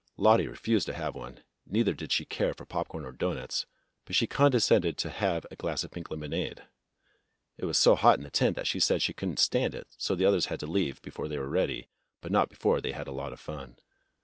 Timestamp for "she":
2.11-2.25, 4.15-4.25, 8.65-8.79, 9.03-9.13